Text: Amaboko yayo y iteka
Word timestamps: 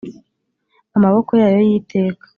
Amaboko 0.97 1.31
yayo 1.41 1.59
y 1.69 1.73
iteka 1.79 2.25